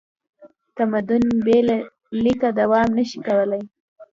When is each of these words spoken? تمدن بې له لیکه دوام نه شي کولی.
تمدن 0.77 1.23
بې 1.45 1.59
له 1.67 1.77
لیکه 2.23 2.47
دوام 2.59 2.87
نه 2.97 3.03
شي 3.09 3.19
کولی. 3.27 3.63